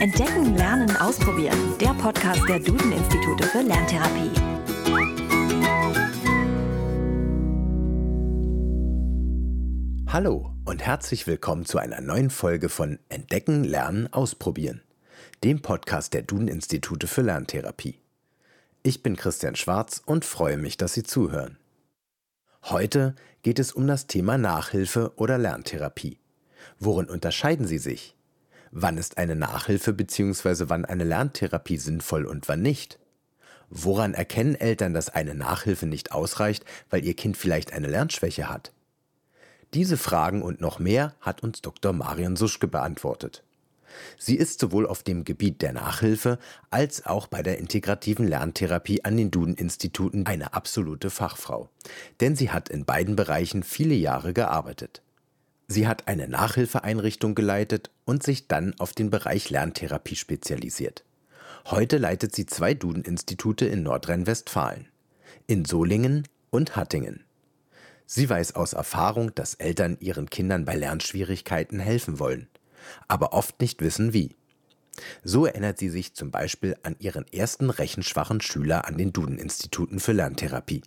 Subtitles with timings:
[0.00, 1.76] Entdecken, Lernen, Ausprobieren.
[1.78, 4.30] Der Podcast der Duden-Institute für Lerntherapie.
[10.06, 14.80] Hallo und herzlich willkommen zu einer neuen Folge von Entdecken, Lernen, Ausprobieren,
[15.44, 17.98] dem Podcast der Duden-Institute für Lerntherapie.
[18.82, 21.58] Ich bin Christian Schwarz und freue mich, dass Sie zuhören.
[22.62, 26.18] Heute geht es um das Thema Nachhilfe oder Lerntherapie.
[26.78, 28.16] Worin unterscheiden sie sich?
[28.72, 30.68] Wann ist eine Nachhilfe bzw.
[30.68, 33.00] wann eine Lerntherapie sinnvoll und wann nicht?
[33.68, 38.72] Woran erkennen Eltern, dass eine Nachhilfe nicht ausreicht, weil ihr Kind vielleicht eine Lernschwäche hat?
[39.74, 41.92] Diese Fragen und noch mehr hat uns Dr.
[41.92, 43.44] Marion Suschke beantwortet.
[44.18, 46.38] Sie ist sowohl auf dem Gebiet der Nachhilfe
[46.70, 51.68] als auch bei der integrativen Lerntherapie an den Duden-Instituten eine absolute Fachfrau.
[52.20, 55.02] Denn sie hat in beiden Bereichen viele Jahre gearbeitet.
[55.72, 61.04] Sie hat eine Nachhilfeeinrichtung geleitet und sich dann auf den Bereich Lerntherapie spezialisiert.
[61.66, 64.88] Heute leitet sie zwei Duden-Institute in Nordrhein-Westfalen,
[65.46, 67.22] in Solingen und Hattingen.
[68.04, 72.48] Sie weiß aus Erfahrung, dass Eltern ihren Kindern bei Lernschwierigkeiten helfen wollen,
[73.06, 74.34] aber oft nicht wissen wie.
[75.22, 80.14] So erinnert sie sich zum Beispiel an ihren ersten rechenschwachen Schüler an den Duden-Instituten für
[80.14, 80.82] Lerntherapie.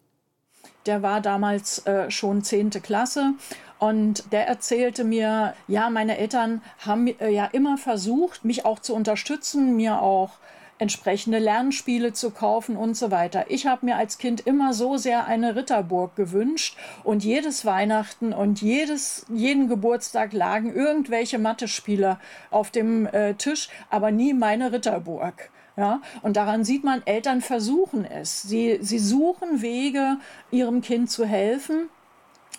[0.85, 3.33] Der war damals äh, schon zehnte Klasse
[3.79, 8.95] und der erzählte mir, ja, meine Eltern haben äh, ja immer versucht, mich auch zu
[8.95, 10.31] unterstützen, mir auch
[10.77, 13.45] entsprechende Lernspiele zu kaufen und so weiter.
[13.49, 18.61] Ich habe mir als Kind immer so sehr eine Ritterburg gewünscht und jedes Weihnachten und
[18.61, 22.19] jedes, jeden Geburtstag lagen irgendwelche Mathe-Spiele
[22.51, 25.51] auf dem äh, Tisch, aber nie meine Ritterburg.
[25.75, 28.43] Ja, und daran sieht man, Eltern versuchen es.
[28.43, 30.17] Sie, sie suchen Wege,
[30.51, 31.89] ihrem Kind zu helfen,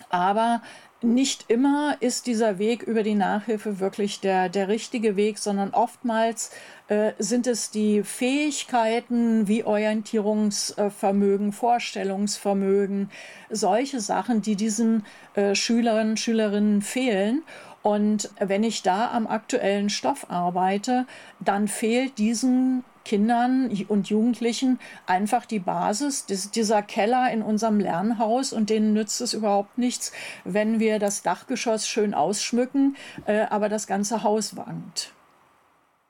[0.09, 0.61] aber
[1.01, 6.51] nicht immer ist dieser Weg über die Nachhilfe wirklich der, der richtige Weg, sondern oftmals
[6.87, 13.11] äh, sind es die Fähigkeiten wie Orientierungsvermögen, Vorstellungsvermögen,
[13.49, 15.05] solche Sachen, die diesen
[15.35, 17.43] äh, Schülerinnen Schülerinnen fehlen.
[17.83, 21.05] Und wenn ich da am aktuellen Stoff arbeite,
[21.39, 28.69] dann fehlt diesen Kindern und Jugendlichen einfach die Basis, dieser Keller in unserem Lernhaus und
[28.69, 30.11] denen nützt es überhaupt nichts,
[30.43, 35.13] wenn wir das Dachgeschoss schön ausschmücken, äh, aber das ganze Haus wankt.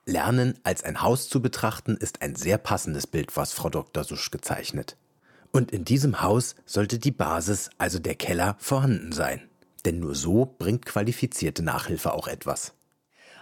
[0.07, 4.03] Lernen als ein Haus zu betrachten, ist ein sehr passendes Bild, was Frau Dr.
[4.03, 4.97] Susch gezeichnet.
[5.51, 9.49] Und in diesem Haus sollte die Basis, also der Keller, vorhanden sein.
[9.85, 12.73] Denn nur so bringt qualifizierte Nachhilfe auch etwas.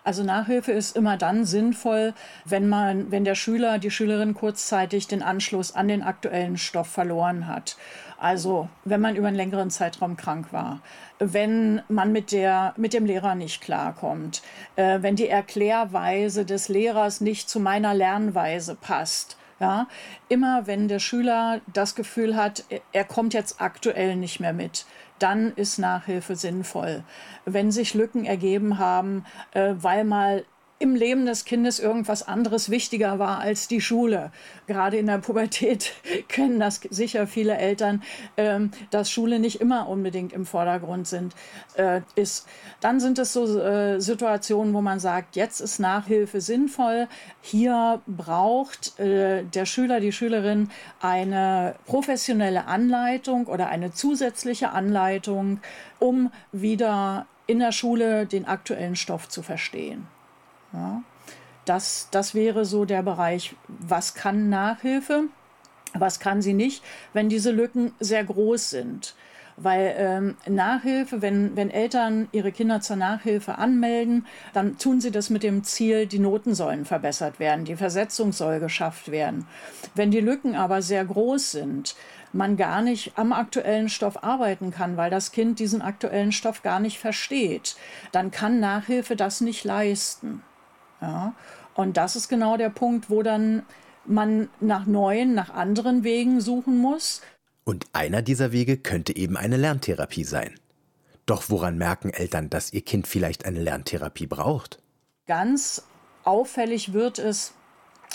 [0.03, 2.14] Also Nachhilfe ist immer dann sinnvoll,
[2.46, 7.47] wenn man, wenn der Schüler, die Schülerin kurzzeitig den Anschluss an den aktuellen Stoff verloren
[7.47, 7.78] hat.
[8.18, 10.81] Also wenn man über einen längeren Zeitraum krank war,
[11.19, 14.42] wenn man mit, der, mit dem Lehrer nicht klarkommt,
[14.75, 19.38] äh, wenn die Erklärweise des Lehrers nicht zu meiner Lernweise passt.
[19.59, 19.88] Ja,
[20.30, 24.86] immer wenn der Schüler das Gefühl hat, er kommt jetzt aktuell nicht mehr mit,
[25.23, 27.03] dann ist Nachhilfe sinnvoll.
[27.45, 30.44] Wenn sich Lücken ergeben haben, äh, weil mal
[30.83, 34.33] im Leben des Kindes irgendwas anderes wichtiger war als die Schule.
[34.67, 35.94] Gerade in der Pubertät
[36.27, 38.03] kennen das sicher viele Eltern,
[38.35, 41.35] ähm, dass Schule nicht immer unbedingt im Vordergrund sind,
[41.75, 42.47] äh, ist.
[42.81, 47.07] Dann sind es so äh, Situationen, wo man sagt, jetzt ist Nachhilfe sinnvoll.
[47.39, 50.69] Hier braucht äh, der Schüler, die Schülerin
[51.00, 55.61] eine professionelle Anleitung oder eine zusätzliche Anleitung,
[56.00, 60.07] um wieder in der Schule den aktuellen Stoff zu verstehen.
[60.73, 61.01] Ja.
[61.66, 65.25] Das, das wäre so der Bereich, was kann Nachhilfe,
[65.94, 69.16] was kann sie nicht, wenn diese Lücken sehr groß sind.
[69.56, 75.29] Weil ähm, Nachhilfe, wenn, wenn Eltern ihre Kinder zur Nachhilfe anmelden, dann tun sie das
[75.29, 79.45] mit dem Ziel, die Noten sollen verbessert werden, die Versetzung soll geschafft werden.
[79.94, 81.95] Wenn die Lücken aber sehr groß sind,
[82.33, 86.79] man gar nicht am aktuellen Stoff arbeiten kann, weil das Kind diesen aktuellen Stoff gar
[86.79, 87.75] nicht versteht,
[88.12, 90.42] dann kann Nachhilfe das nicht leisten.
[91.03, 91.33] Ja?
[91.75, 93.63] Und das ist genau der Punkt, wo dann
[94.05, 97.21] man nach neuen, nach anderen Wegen suchen muss.
[97.63, 100.55] Und einer dieser Wege könnte eben eine Lerntherapie sein.
[101.25, 104.79] Doch woran merken Eltern, dass ihr Kind vielleicht eine Lerntherapie braucht?
[105.25, 105.85] Ganz
[106.25, 107.53] auffällig wird es,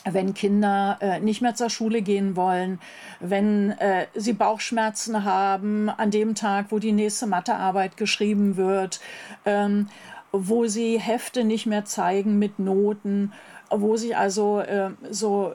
[0.04, 2.80] wenn Kinder äh, nicht mehr zur Schule gehen wollen,
[3.20, 9.00] wenn äh, sie Bauchschmerzen haben an dem Tag, wo die nächste Mathearbeit geschrieben wird.
[9.46, 9.88] Ähm,
[10.32, 13.32] wo sie Hefte nicht mehr zeigen mit Noten,
[13.70, 15.54] wo sie also äh, so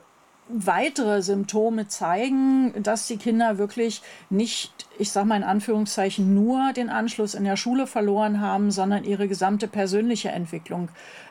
[0.50, 6.90] weitere Symptome zeigen, dass die Kinder wirklich nicht, ich sage mal in Anführungszeichen, nur den
[6.90, 10.90] Anschluss in der Schule verloren haben, sondern ihre gesamte persönliche Entwicklung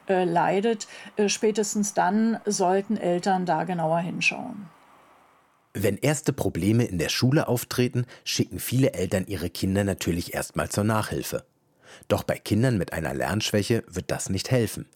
[0.09, 0.87] äh, leidet.
[1.17, 4.69] Äh, spätestens dann sollten Eltern da genauer hinschauen.
[5.75, 10.85] Wenn erste Probleme in der Schule auftreten, schicken viele Eltern ihre Kinder natürlich erstmal zur
[10.85, 11.45] Nachhilfe.
[12.09, 14.87] Doch bei Kindern mit einer Lernschwäche wird das nicht helfen.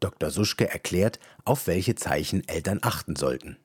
[0.00, 0.30] Dr.
[0.30, 3.56] Suschke erklärt, auf welche Zeichen Eltern achten sollten.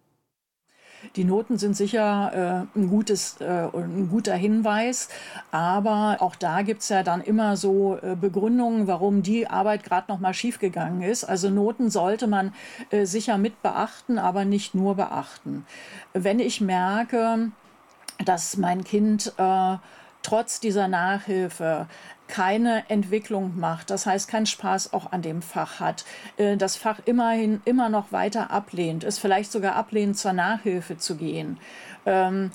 [1.16, 5.10] Die Noten sind sicher äh, ein, gutes, äh, ein guter Hinweis,
[5.50, 10.12] aber auch da gibt es ja dann immer so äh, Begründungen, warum die Arbeit gerade
[10.12, 11.24] noch mal schiefgegangen ist.
[11.24, 12.54] Also Noten sollte man
[12.92, 15.66] äh, sicher mit beachten, aber nicht nur beachten.
[16.14, 17.52] Wenn ich merke,
[18.24, 19.78] dass mein Kind äh,
[20.22, 21.88] trotz dieser Nachhilfe
[22.31, 26.06] keine Entwicklung macht, das heißt keinen Spaß auch an dem Fach hat,
[26.38, 31.18] äh, das Fach immerhin immer noch weiter ablehnt, es vielleicht sogar ablehnt, zur Nachhilfe zu
[31.18, 31.60] gehen.
[32.06, 32.51] Ähm,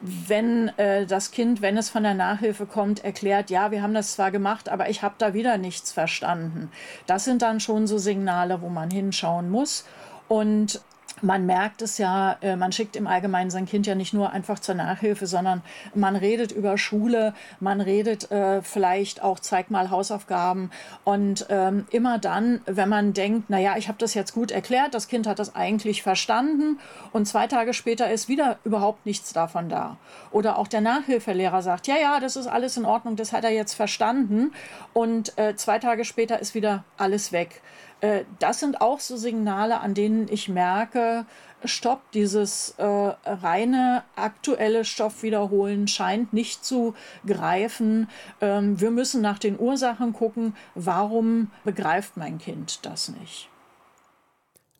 [0.00, 4.14] wenn äh, das Kind, wenn es von der Nachhilfe kommt, erklärt, ja, wir haben das
[4.14, 6.70] zwar gemacht, aber ich habe da wieder nichts verstanden.
[7.06, 9.86] Das sind dann schon so Signale, wo man hinschauen muss.
[10.26, 10.80] Und
[11.22, 14.58] man merkt es ja, äh, man schickt im Allgemeinen sein Kind ja nicht nur einfach
[14.58, 15.62] zur Nachhilfe, sondern
[15.94, 20.70] man redet über Schule, man redet äh, vielleicht auch, zeig mal Hausaufgaben.
[21.04, 25.08] Und ähm, immer dann, wenn man denkt, naja, ich habe das jetzt gut erklärt, das
[25.08, 26.78] Kind hat das eigentlich verstanden
[27.12, 29.96] und zwei Tage später ist wieder überhaupt nichts davon da.
[30.30, 33.50] Oder auch der Nachhilfelehrer sagt, ja, ja, das ist alles in Ordnung, das hat er
[33.50, 34.52] jetzt verstanden.
[34.92, 37.60] Und äh, zwei Tage später ist wieder alles weg.
[38.00, 41.26] Äh, das sind auch so Signale, an denen ich merke,
[41.64, 46.94] stopp, dieses äh, reine aktuelle Stoffwiederholen scheint nicht zu
[47.26, 48.08] greifen.
[48.40, 53.48] Ähm, wir müssen nach den Ursachen gucken, warum begreift mein Kind das nicht.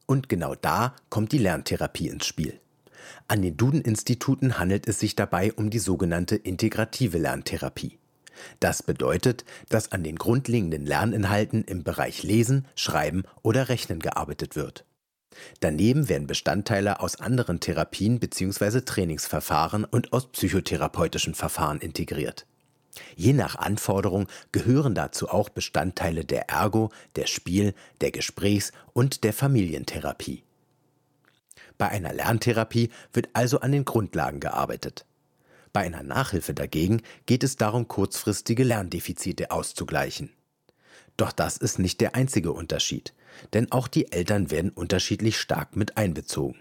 [0.07, 2.59] Und genau da kommt die Lerntherapie ins Spiel.
[3.29, 8.00] An den Duden-Instituten handelt es sich dabei um die sogenannte integrative Lerntherapie.
[8.61, 14.85] Das bedeutet, dass an den grundlegenden Lerninhalten im Bereich Lesen, Schreiben oder Rechnen gearbeitet wird.
[15.61, 18.81] Daneben werden Bestandteile aus anderen Therapien bzw.
[18.81, 22.47] Trainingsverfahren und aus psychotherapeutischen Verfahren integriert.
[23.15, 29.33] Je nach Anforderung gehören dazu auch Bestandteile der Ergo, der Spiel, der Gesprächs- und der
[29.33, 30.43] Familientherapie.
[31.79, 35.07] Bei einer Lerntherapie wird also an den Grundlagen gearbeitet.
[35.73, 40.31] Bei einer Nachhilfe dagegen geht es darum, kurzfristige Lerndefizite auszugleichen.
[41.17, 43.15] Doch das ist nicht der einzige Unterschied,
[43.53, 46.59] denn auch die Eltern werden unterschiedlich stark mit einbezogen.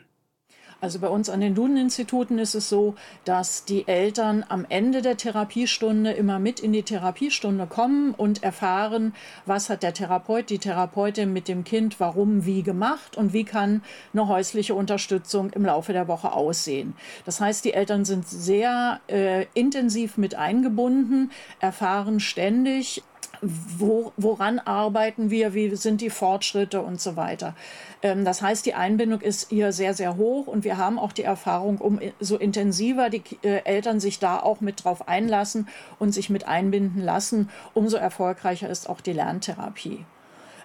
[0.81, 2.96] Also bei uns an den Duden-Instituten ist es so,
[3.26, 9.14] dass die Eltern am Ende der Therapiestunde immer mit in die Therapiestunde kommen und erfahren,
[9.46, 13.81] was hat der Therapeut, die Therapeutin mit dem Kind, warum, wie gemacht und wie kann
[14.14, 16.94] eine häusliche Unterstützung im Laufe der Woche aussehen.
[17.26, 23.04] Das heißt, die Eltern sind sehr äh, intensiv mit eingebunden, erfahren ständig,
[23.42, 27.56] wo, woran arbeiten wir, wie sind die Fortschritte und so weiter.
[28.02, 31.24] Ähm, das heißt, die Einbindung ist hier sehr, sehr hoch und wir haben auch die
[31.24, 35.68] Erfahrung, um so intensiver die äh, Eltern sich da auch mit drauf einlassen
[36.00, 40.06] und sich mit einbinden lassen, umso erfolgreicher ist auch die Lerntherapie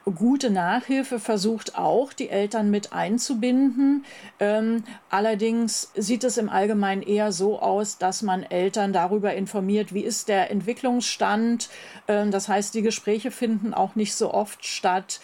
[0.05, 4.05] gute Nachhilfe versucht auch, die Eltern mit einzubinden.
[4.39, 10.03] Ähm, allerdings sieht es im Allgemeinen eher so aus, dass man Eltern darüber informiert, wie
[10.03, 11.71] ist der Entwicklungsstand.
[12.06, 15.21] Ähm, das heißt, die Gespräche finden auch nicht so oft statt.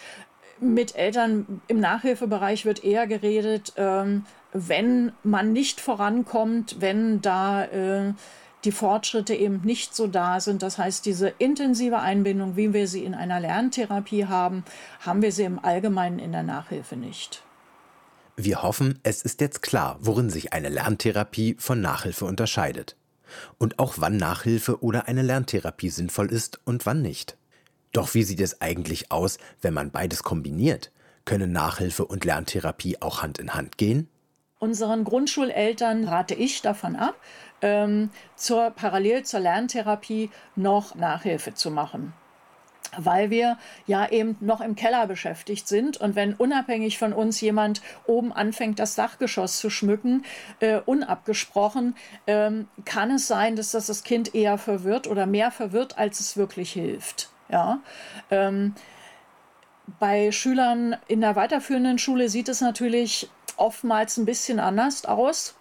[0.59, 8.13] Mit Eltern im Nachhilfebereich wird eher geredet, ähm, wenn man nicht vorankommt, wenn da äh,
[8.63, 10.61] die Fortschritte eben nicht so da sind.
[10.61, 14.63] Das heißt, diese intensive Einbindung, wie wir sie in einer Lerntherapie haben,
[14.99, 17.43] haben wir sie im Allgemeinen in der Nachhilfe nicht.
[18.35, 22.95] Wir hoffen, es ist jetzt klar, worin sich eine Lerntherapie von Nachhilfe unterscheidet.
[23.57, 27.37] Und auch wann Nachhilfe oder eine Lerntherapie sinnvoll ist und wann nicht.
[27.91, 30.91] Doch wie sieht es eigentlich aus, wenn man beides kombiniert?
[31.25, 34.09] Können Nachhilfe und Lerntherapie auch Hand in Hand gehen?
[34.61, 37.15] Unseren Grundschuleltern rate ich davon ab,
[37.63, 42.13] ähm, zur, parallel zur Lerntherapie noch Nachhilfe zu machen
[42.97, 45.95] weil wir ja eben noch im Keller beschäftigt sind.
[45.95, 50.25] Und wenn unabhängig von uns jemand oben anfängt, das Dachgeschoss zu schmücken,
[50.59, 51.95] äh, unabgesprochen,
[52.27, 56.35] ähm, kann es sein, dass das das Kind eher verwirrt oder mehr verwirrt, als es
[56.35, 57.29] wirklich hilft.
[57.49, 57.79] Ja.
[58.29, 58.75] Ähm,
[59.99, 63.29] bei Schülern in der weiterführenden Schule sieht es natürlich
[63.61, 65.55] oftmals ein bisschen anders aus.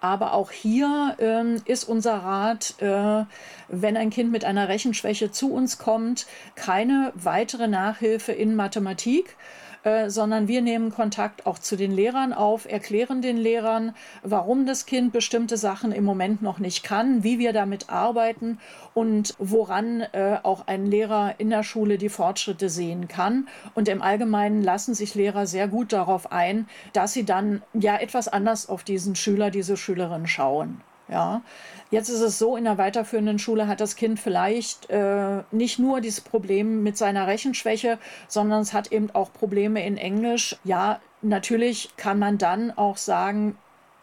[0.00, 3.24] Aber auch hier ähm, ist unser Rat, äh,
[3.68, 9.36] wenn ein Kind mit einer Rechenschwäche zu uns kommt, keine weitere Nachhilfe in Mathematik.
[9.84, 14.86] Äh, sondern wir nehmen Kontakt auch zu den Lehrern auf, erklären den Lehrern, warum das
[14.86, 18.58] Kind bestimmte Sachen im Moment noch nicht kann, wie wir damit arbeiten
[18.94, 23.48] und woran äh, auch ein Lehrer in der Schule die Fortschritte sehen kann.
[23.74, 28.28] Und im Allgemeinen lassen sich Lehrer sehr gut darauf ein, dass sie dann ja etwas
[28.28, 30.82] anders auf diesen Schüler, diese Schülerin schauen.
[31.10, 31.42] Ja,
[31.90, 36.00] jetzt ist es so, in der weiterführenden Schule hat das Kind vielleicht äh, nicht nur
[36.00, 37.98] dieses Problem mit seiner Rechenschwäche,
[38.28, 40.56] sondern es hat eben auch Probleme in Englisch.
[40.62, 43.58] Ja, natürlich kann man dann auch sagen,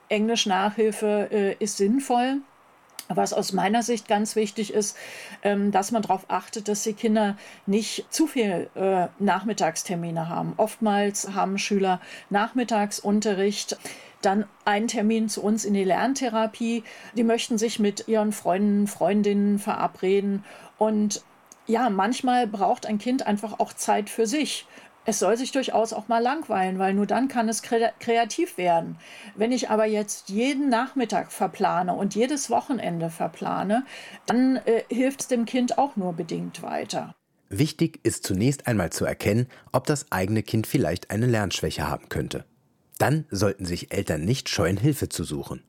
[0.09, 2.37] Englisch-Nachhilfe äh, ist sinnvoll.
[3.09, 4.97] Was aus meiner Sicht ganz wichtig ist,
[5.41, 10.55] ähm, dass man darauf achtet, dass die Kinder nicht zu viel äh, Nachmittagstermine haben.
[10.57, 13.77] Oftmals haben Schüler Nachmittagsunterricht
[14.21, 16.83] dann einen Termin zu uns in die Lerntherapie.
[17.15, 20.43] Die möchten sich mit ihren Freunden, Freundinnen verabreden.
[20.77, 21.23] Und
[21.65, 24.65] ja, manchmal braucht ein Kind einfach auch Zeit für sich.
[25.09, 28.97] Es soll sich durchaus auch mal langweilen, weil nur dann kann es kreativ werden.
[29.35, 33.85] Wenn ich aber jetzt jeden Nachmittag verplane und jedes Wochenende verplane,
[34.25, 37.15] dann äh, hilft es dem Kind auch nur bedingt weiter.
[37.47, 42.43] Wichtig ist zunächst einmal zu erkennen, ob das eigene Kind vielleicht eine Lernschwäche haben könnte.
[42.97, 45.61] Dann sollten sich Eltern nicht scheuen, Hilfe zu suchen.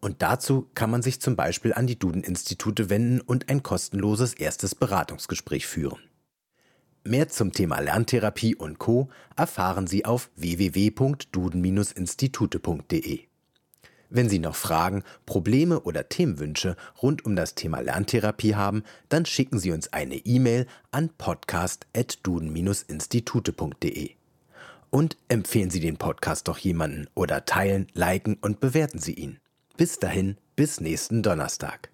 [0.00, 4.74] Und dazu kann man sich zum Beispiel an die Duden-Institute wenden und ein kostenloses erstes
[4.74, 6.00] Beratungsgespräch führen.
[7.04, 9.08] Mehr zum Thema Lerntherapie und Co.
[9.36, 13.20] erfahren Sie auf www.duden-institute.de.
[14.08, 19.58] Wenn Sie noch Fragen, Probleme oder Themenwünsche rund um das Thema Lerntherapie haben, dann schicken
[19.58, 24.16] Sie uns eine E-Mail an podcast.duden-institute.de.
[24.90, 29.38] Und empfehlen Sie den Podcast doch jemanden oder teilen, liken und bewerten Sie ihn.
[29.76, 31.90] Bis dahin, bis nächsten Donnerstag.